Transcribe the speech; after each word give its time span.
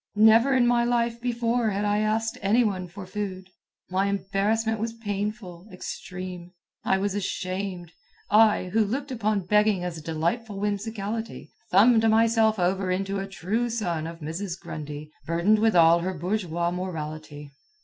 Never 0.15 0.55
in 0.55 0.65
my 0.65 0.83
life 0.83 1.21
before 1.21 1.69
had 1.69 1.85
I 1.85 1.99
asked 1.99 2.39
any 2.41 2.63
one 2.63 2.87
for 2.87 3.05
food. 3.05 3.51
My 3.91 4.07
embarrassment 4.07 4.79
was 4.79 4.93
painful, 4.97 5.67
extreme. 5.71 6.53
I 6.83 6.97
was 6.97 7.13
ashamed. 7.13 7.91
I, 8.27 8.69
who 8.69 8.83
looked 8.83 9.11
upon 9.11 9.45
begging 9.45 9.83
as 9.83 9.99
a 9.99 10.01
delightful 10.01 10.59
whimsicality, 10.59 11.51
thumbed 11.69 12.09
myself 12.09 12.57
over 12.57 12.89
into 12.89 13.19
a 13.19 13.27
true 13.27 13.69
son 13.69 14.07
of 14.07 14.21
Mrs. 14.21 14.59
Grundy, 14.59 15.11
burdened 15.27 15.59
with 15.59 15.75
all 15.75 15.99
her 15.99 16.15
bourgeois 16.15 16.71
morality. 16.71 17.51